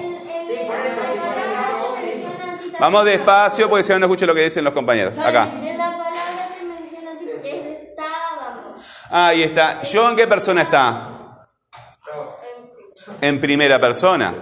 [2.84, 5.16] Vamos despacio porque si no no escucho lo que dicen los compañeros.
[5.16, 5.48] Acá.
[5.54, 8.84] En la palabra te menciona a ti porque estábamos.
[9.10, 9.80] Ahí está.
[9.84, 11.08] ¿Yo en qué persona está?
[13.22, 14.34] En primera persona.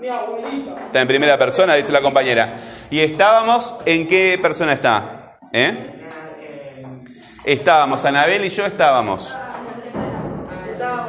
[0.00, 0.80] Mi abuelita.
[0.86, 2.54] Está en primera persona, dice la compañera.
[2.88, 5.36] ¿Y estábamos en qué persona está?
[5.52, 6.08] ¿Eh?
[7.44, 9.36] Estábamos, Anabel y yo estábamos.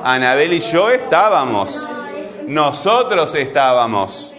[0.03, 1.87] Anabel y yo estábamos.
[2.45, 4.33] Nosotros estábamos.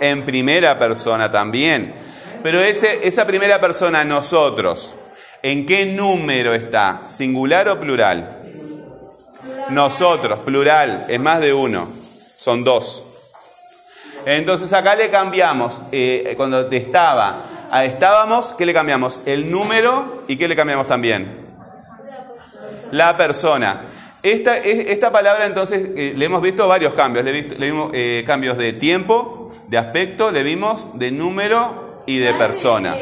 [0.00, 1.94] En primera persona también.
[2.42, 4.94] Pero ese, esa primera persona, nosotros,
[5.42, 7.02] ¿en qué número está?
[7.04, 8.38] ¿Singular o plural?
[9.70, 11.86] Nosotros, plural, es más de uno.
[12.38, 13.04] Son dos.
[14.26, 19.20] Entonces acá le cambiamos, eh, cuando te estaba a estábamos, ¿qué le cambiamos?
[19.26, 21.46] El número y ¿qué le cambiamos también?
[22.90, 23.82] La persona.
[24.22, 27.24] Esta, es- esta palabra entonces eh, le hemos visto varios cambios.
[27.24, 29.39] Le, vist- le vimos eh, cambios de tiempo,
[29.70, 32.96] de aspecto, le vimos de número y de persona.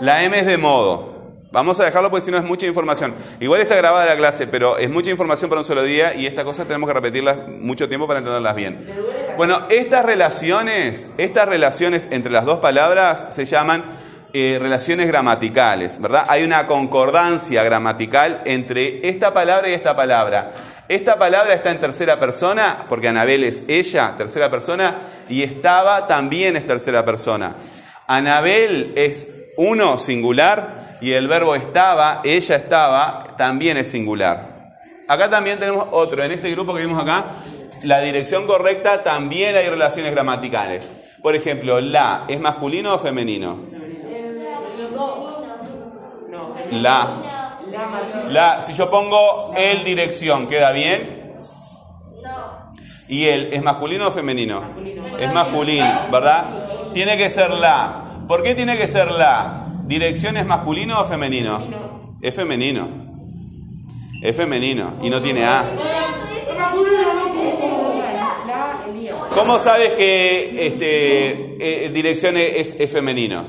[0.00, 1.08] La M es de modo.
[1.52, 3.14] Vamos a dejarlo porque si no es mucha información.
[3.38, 6.44] Igual está grabada la clase, pero es mucha información para un solo día y estas
[6.44, 8.84] cosas tenemos que repetirlas mucho tiempo para entenderlas bien.
[9.36, 13.84] Bueno, estas relaciones, estas relaciones entre las dos palabras se llaman
[14.32, 16.26] eh, relaciones gramaticales, ¿verdad?
[16.28, 20.52] Hay una concordancia gramatical entre esta palabra y esta palabra.
[20.90, 24.96] Esta palabra está en tercera persona, porque Anabel es ella, tercera persona,
[25.28, 27.54] y estaba también es tercera persona.
[28.08, 34.74] Anabel es uno singular y el verbo estaba, ella estaba, también es singular.
[35.06, 37.24] Acá también tenemos otro, en este grupo que vimos acá,
[37.84, 40.90] la dirección correcta también hay relaciones gramaticales.
[41.22, 43.60] Por ejemplo, la, ¿es masculino o femenino?
[44.90, 45.20] Dos.
[46.72, 47.39] La.
[48.30, 51.32] La, si yo pongo el dirección, ¿queda bien?
[52.22, 52.72] No.
[53.08, 54.62] ¿Y él es masculino o femenino?
[55.18, 56.44] Es masculino, ¿verdad?
[56.94, 58.04] Tiene que ser la.
[58.28, 59.66] ¿Por qué tiene que ser la?
[59.84, 61.60] ¿Dirección es masculino o femenino?
[62.22, 62.88] Es femenino.
[64.22, 65.64] Es femenino y no tiene A.
[69.34, 73.44] ¿Cómo sabes que este, eh, dirección es, es femenino?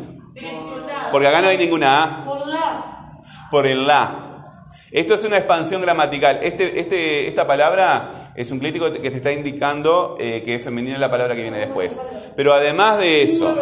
[1.11, 2.40] Porque acá no hay ninguna A.
[3.51, 4.27] Por el la.
[4.91, 6.39] Esto es una expansión gramatical.
[6.41, 10.97] Este, este, esta palabra es un crítico que te está indicando eh, que es femenina
[10.97, 11.99] la palabra que viene después.
[12.35, 13.53] Pero además de eso,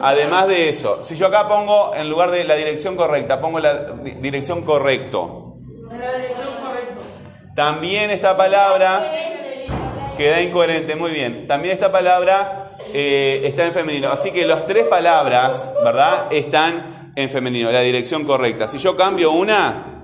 [0.00, 3.74] además de eso, si yo acá pongo en lugar de la dirección correcta, pongo la
[3.74, 5.56] di- dirección correcto.
[7.54, 9.02] También esta palabra
[10.16, 11.46] queda incoherente, muy bien.
[11.46, 14.10] También esta palabra eh, está en femenino.
[14.10, 16.26] Así que las tres palabras, ¿verdad?
[16.32, 18.68] Están en femenino, la dirección correcta.
[18.68, 20.02] Si yo cambio una,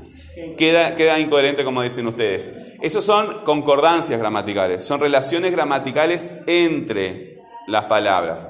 [0.56, 2.48] queda, queda incoherente como dicen ustedes.
[2.80, 8.48] Esos son concordancias gramaticales, son relaciones gramaticales entre las palabras.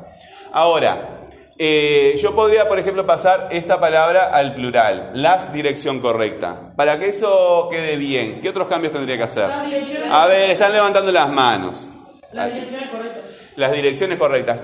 [0.53, 1.18] Ahora,
[1.61, 6.73] eh, yo podría, por ejemplo, pasar esta palabra al plural, las dirección correcta.
[6.77, 9.51] Para que eso quede bien, ¿qué otros cambios tendría que hacer?
[9.51, 11.88] A ver, están levantando las manos.
[12.33, 13.23] las direcciones correctas.
[13.57, 14.59] Las direcciones correctas.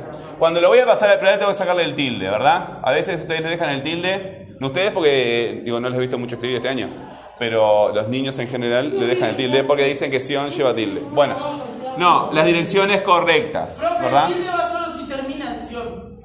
[0.45, 2.79] Cuando lo voy a pasar al plural tengo que sacarle el tilde, ¿verdad?
[2.83, 6.19] A veces ustedes le dejan el tilde, no ustedes porque, digo, no les he visto
[6.19, 6.91] mucho escribir este año,
[7.39, 11.01] pero los niños en general le dejan el tilde porque dicen que Sion lleva tilde.
[11.01, 11.35] Bueno,
[11.97, 14.29] no, las direcciones correctas, Profe, ¿verdad?
[14.29, 16.19] el tilde va solo si termina en sion.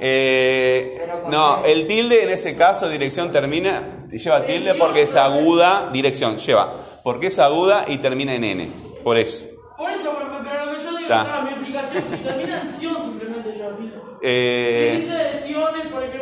[0.00, 6.38] Eh, no, el tilde en ese caso, dirección termina, lleva tilde porque es aguda, dirección,
[6.38, 8.68] lleva, porque es aguda y termina en N,
[9.04, 9.46] por eso.
[9.76, 11.14] Por eso, profe, pero lo que yo digo,
[11.44, 14.13] mi explicación, si termina en sion simplemente lleva tilde.
[14.26, 15.06] Eh.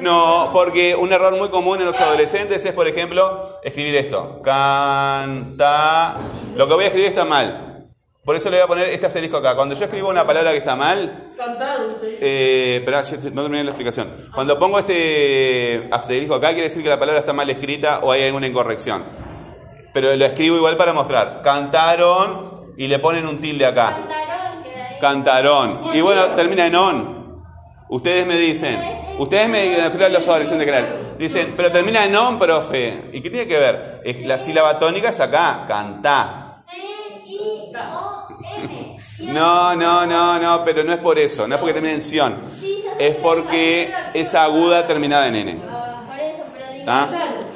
[0.00, 4.40] No, porque un error muy común en los adolescentes es, por ejemplo, escribir esto.
[4.42, 6.16] Canta.
[6.56, 7.86] Lo que voy a escribir está mal.
[8.24, 9.54] Por eso le voy a poner este asterisco acá.
[9.54, 12.16] Cuando yo escribo una palabra que está mal, Cantaron, sí.
[12.20, 14.30] eh, espera, no terminé la explicación.
[14.34, 18.24] Cuando pongo este asterisco acá, quiere decir que la palabra está mal escrita o hay
[18.24, 19.04] alguna incorrección.
[19.92, 21.42] Pero lo escribo igual para mostrar.
[21.42, 23.98] Cantaron y le ponen un tilde acá.
[25.00, 25.90] Cantarón.
[25.92, 27.11] Y bueno, termina en on.
[27.92, 28.80] Ustedes me dicen,
[29.18, 33.10] ustedes me dicen, los adolescentes en general, dicen, pero termina en on, profe.
[33.12, 34.00] ¿Y qué tiene que ver?
[34.02, 36.56] Es la sílaba tónica es acá, cantá.
[39.18, 42.34] No, no, no, no, pero no es por eso, no es porque termina en sion.
[42.98, 45.58] Es porque es aguda terminada en n.
[45.70, 46.74] Ah, eso.
[46.74, 47.10] ¿Está?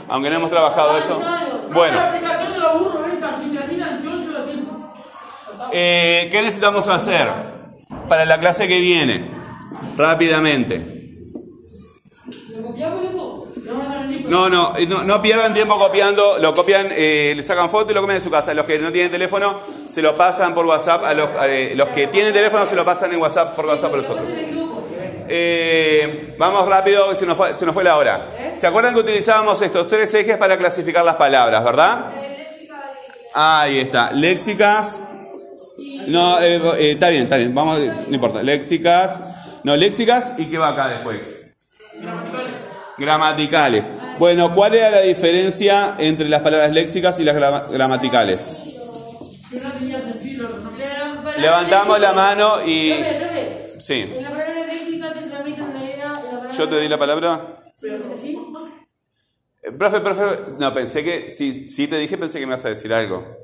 [0.08, 1.18] Aunque no hemos trabajado eso.
[1.18, 1.98] La Bueno,
[5.72, 7.26] eh, ¿qué necesitamos hacer
[8.06, 9.35] para la clase que viene?
[9.96, 10.96] Rápidamente.
[14.28, 14.48] No.
[14.48, 18.18] No, no, no, pierdan tiempo copiando, lo copian, eh, le sacan foto y lo copian
[18.18, 18.54] en su casa.
[18.54, 22.08] Los que no tienen teléfono se lo pasan por WhatsApp, a los, eh, los que
[22.08, 24.28] tienen teléfono se lo pasan en WhatsApp por WhatsApp a los otros.
[25.28, 28.54] Eh, vamos rápido, se nos, fue, se nos fue la hora.
[28.56, 32.06] ¿Se acuerdan que utilizábamos estos tres ejes para clasificar las palabras, verdad?
[33.34, 35.00] Ahí está, léxicas.
[36.06, 39.20] No, eh, está bien, está bien, vamos, no importa, léxicas.
[39.66, 41.22] No, léxicas y qué va acá después.
[42.98, 43.90] Gramaticales.
[44.16, 48.52] Bueno, ¿cuál era la diferencia entre las palabras léxicas y las grama- gramaticales?
[51.38, 52.92] Levantamos la mano y...
[53.80, 54.08] Sí.
[56.56, 57.56] ¿Yo te di la palabra?
[59.64, 60.22] Eh, Profe, profe,
[60.60, 63.35] no, pensé que, si, si te dije, pensé que me ibas a decir algo.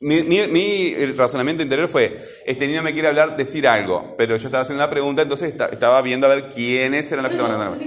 [0.00, 4.46] Mi, mi- mi, razonamiento interior fue, este niño me quiere hablar, decir algo, pero yo
[4.48, 7.58] estaba haciendo una pregunta, entonces esta- estaba viendo a ver quiénes eran los que estaban
[7.60, 7.82] hablando.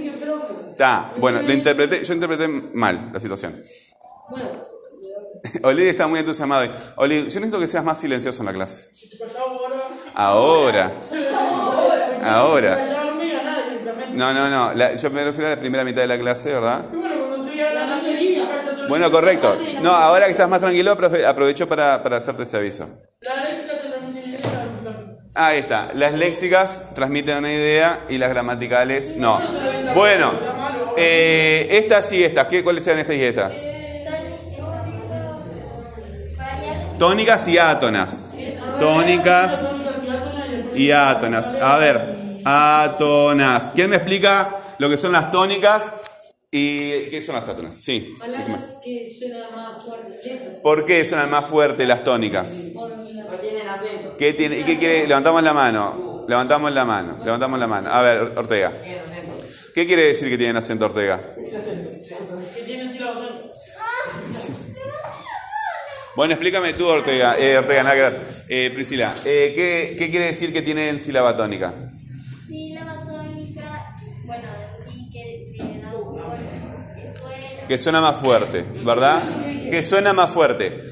[0.70, 3.54] Está, bueno, lo interpreté, yo interpreté mal la situación.
[4.28, 4.50] Bueno,
[5.62, 6.62] Oli está muy entusiasmado.
[6.62, 6.70] hoy.
[6.96, 8.88] Oli, yo necesito que seas más silencioso en la clase.
[8.92, 9.60] Si callamos
[10.14, 10.90] ahora.
[12.24, 12.86] Ahora.
[14.14, 14.74] No, no, no.
[14.74, 16.84] la- yo me refiero a la primera mitad de la clase, ¿verdad?
[18.90, 19.56] Bueno, correcto.
[19.82, 22.88] No, ahora que estás más tranquilo, profe, aprovecho para, para hacerte ese aviso.
[25.32, 25.92] Ahí está.
[25.94, 29.40] Las léxicas transmiten una idea y las gramaticales no.
[29.94, 30.32] Bueno,
[30.96, 32.48] eh, estas y estas.
[32.48, 33.64] ¿Qué, ¿Cuáles eran estas y estas?
[36.36, 36.98] Variables.
[36.98, 38.24] Tónicas y átonas.
[38.80, 39.66] Tónicas
[40.74, 41.46] y átonas.
[41.62, 43.70] A ver, átonas.
[43.72, 45.94] ¿Quién me explica lo que son las tónicas
[46.52, 47.74] y qué son las átonas?
[47.76, 48.14] Sí.
[48.18, 50.24] Palabras que suenan más fuertes.
[50.24, 50.54] Letras.
[50.62, 52.66] ¿Por qué suenan más fuertes las tónicas?
[52.74, 52.88] No
[53.40, 54.16] tienen acento.
[54.16, 55.06] ¿Qué tiene, ¿Y qué quiere?
[55.06, 56.24] Levantamos la mano.
[56.26, 57.18] Levantamos la mano.
[57.24, 57.90] Levantamos la mano.
[57.90, 58.72] A ver, Ortega.
[59.74, 61.20] ¿Qué quiere decir que tienen acento Ortega?
[61.36, 63.30] Que sílabas.
[66.16, 67.38] Bueno, explícame tú, Ortega.
[67.38, 68.20] Eh, Ortega, nada que ver.
[68.48, 71.72] Eh, Priscila, eh, ¿qué, qué quiere decir que tienen sílaba tónica?
[77.70, 79.22] Que suena más fuerte, ¿verdad?
[79.70, 80.82] Que suena más fuerte.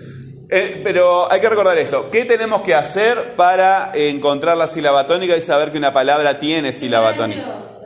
[0.49, 2.09] Eh, pero hay que recordar esto.
[2.09, 6.73] ¿Qué tenemos que hacer para encontrar la sílaba tónica y saber que una palabra tiene
[6.73, 7.81] sílaba tónica?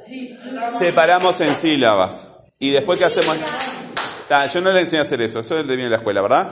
[0.79, 2.29] Separamos en sílabas.
[2.59, 3.35] Y después, ¿qué hacemos?
[4.29, 5.41] Ta, yo no le enseño a hacer eso.
[5.41, 6.51] Eso viene de la escuela, ¿verdad?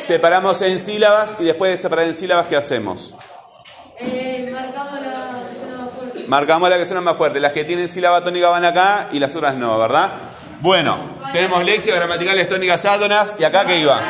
[0.00, 3.16] Separamos en sílabas y después de separar en sílabas, ¿qué hacemos?
[6.28, 7.40] Marcamos la que suena más fuerte.
[7.40, 10.12] Las que tienen sílaba tónica van acá y las otras no, ¿verdad?
[10.66, 10.98] Bueno,
[11.32, 13.36] tenemos léxicos gramaticales tónicas átonas.
[13.38, 14.02] ¿Y acá qué iba?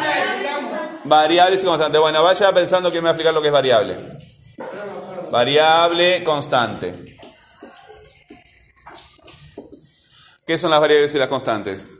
[1.04, 2.00] Variables y constantes.
[2.00, 3.94] Bueno, vaya pensando que me va a explicar lo que es variable.
[5.30, 7.18] Variable constante.
[10.46, 11.90] ¿Qué son las variables y las constantes?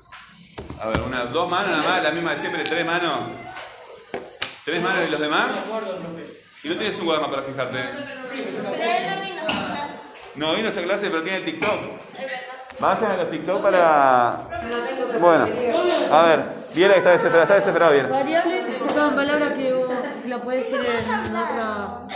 [0.81, 3.13] A ver, unas dos manos nada más, la misma de siempre, tres manos.
[4.65, 5.51] ¿Tres manos y los demás?
[6.63, 7.79] ¿Y no tienes un cuaderno para fijarte?
[10.37, 12.07] No vino a esa clase, pero tiene el TikTok.
[12.79, 14.37] Vayan a los TikTok para.
[15.21, 15.47] Bueno,
[16.11, 18.09] a ver, Viera que está desesperado, está desesperado, Viera.
[18.09, 19.89] Variable se palabras que vos
[20.27, 22.07] la puedes decir en otra.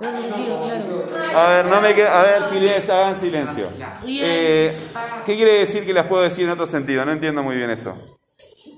[0.00, 1.06] En otro sentido, claro.
[1.34, 2.20] A ver, no me queda.
[2.20, 3.68] A ver, chiles, hagan silencio.
[4.06, 4.74] Eh,
[5.26, 7.04] ¿Qué quiere decir que las puedo decir en otro sentido?
[7.04, 7.94] No entiendo muy bien eso.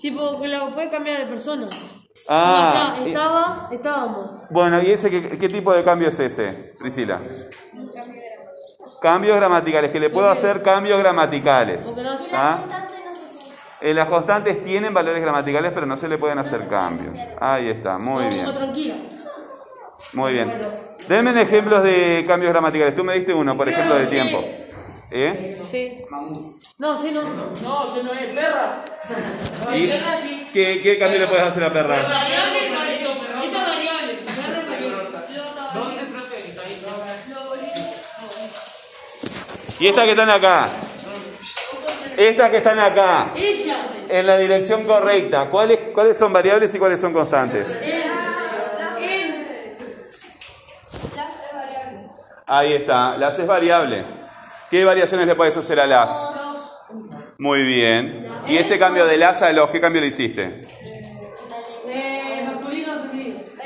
[0.01, 1.67] Tipo, que la puede cambiar de persona.
[2.29, 4.31] Ah, ya, estaba, estábamos.
[4.51, 7.21] bueno, ¿y ese qué, qué tipo de cambio es ese, Priscila?
[9.01, 11.85] Cambios gramaticales, que le puedo hacer cambios gramaticales.
[11.87, 12.59] Porque no, Y Ah.
[12.59, 16.39] las constantes no se Eh, las constantes tienen valores gramaticales, pero no se le pueden
[16.39, 17.17] hacer cambios.
[17.41, 18.47] Ahí está, muy bien.
[20.15, 20.59] Muy bien.
[21.09, 22.97] Denme ejemplos de cambios gramaticales.
[22.97, 24.43] Tú me diste uno, por ejemplo, de tiempo.
[25.11, 25.57] ¿Eh?
[25.61, 26.05] Sí.
[26.79, 27.23] No, sí, no.
[27.23, 28.85] No, se no es perra.
[29.75, 29.89] ¿Y
[30.53, 32.03] qué, qué cambio le puedes hacer a perra?
[32.03, 33.47] Variable, variable.
[33.47, 34.18] Esa es variable.
[39.81, 40.69] Y estas que están acá.
[42.17, 43.29] Estas que están acá.
[44.09, 45.49] En la dirección correcta.
[45.51, 47.69] ¿Cuáles, cuáles son variables y cuáles son constantes?
[52.47, 53.17] Ahí está.
[53.19, 54.03] Las es variable.
[54.71, 56.31] ¿Qué variaciones le puedes hacer a las?
[57.39, 58.27] Muy bien.
[58.49, 60.63] ¿Y ese cambio de las a los, qué cambio le hiciste?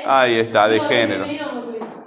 [0.05, 1.25] Ahí está, de género.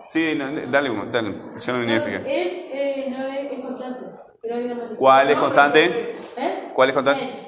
[0.05, 1.35] Sí, dale, dale.
[1.65, 2.21] Yo no Él identifiqué.
[2.27, 4.01] eh, no es, es constante.
[4.05, 4.34] Pero hay gramática.
[4.97, 6.15] ¿Cuál es constante?
[6.37, 6.71] ¿Eh?
[6.73, 7.45] ¿Cuál es constante?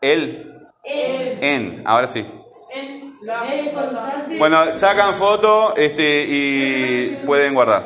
[0.00, 0.52] El.
[0.84, 1.82] En.
[1.84, 2.24] Ahora sí.
[4.38, 7.82] Bueno, sacan foto este, y pueden guardar.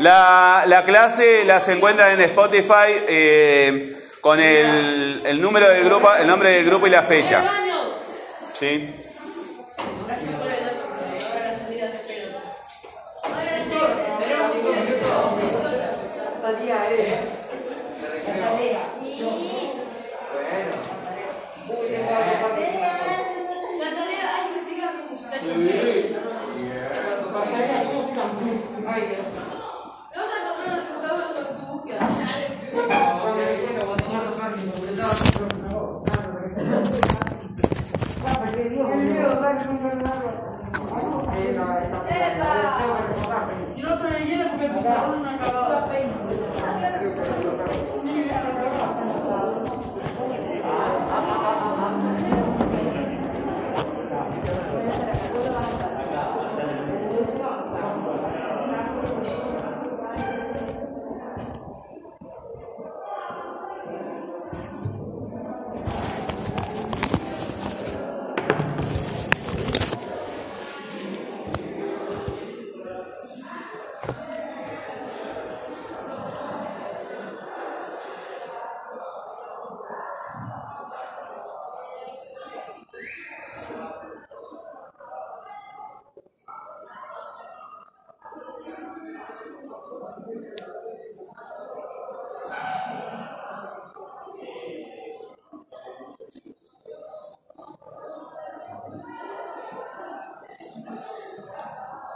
[0.00, 6.26] La, la clase las encuentran en Spotify eh, con el, el número del grupo, el
[6.26, 7.44] nombre del grupo y la fecha.
[8.60, 8.92] Año.
[8.92, 9.01] ¿Sí?